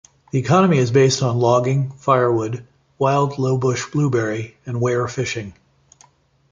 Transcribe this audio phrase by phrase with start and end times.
[0.31, 2.65] The economy is based on logging, firewood,
[2.97, 5.53] wild lowbush blueberry and weir fishing.